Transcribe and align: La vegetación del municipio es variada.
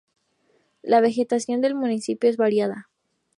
La 0.81 0.99
vegetación 0.99 1.61
del 1.61 1.75
municipio 1.75 2.27
es 2.27 2.35
variada. 2.35 2.89